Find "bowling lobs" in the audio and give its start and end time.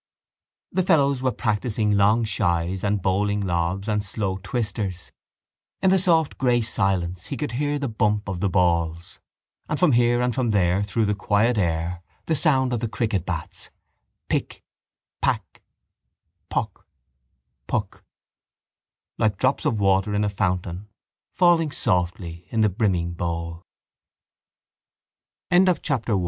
3.03-3.87